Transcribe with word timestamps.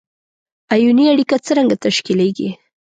آیوني 0.73 1.05
اړیکه 1.13 1.35
څرنګه 1.45 1.75
تشکیلیږي؟ 1.83 2.49